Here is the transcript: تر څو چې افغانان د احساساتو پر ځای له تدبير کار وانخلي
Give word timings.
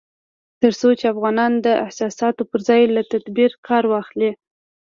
تر 0.61 0.73
څو 0.79 0.89
چې 0.99 1.05
افغانان 1.13 1.51
د 1.65 1.67
احساساتو 1.85 2.41
پر 2.49 2.59
ځای 2.67 2.81
له 2.95 3.01
تدبير 3.11 3.51
کار 3.67 3.83
وانخلي 3.87 4.31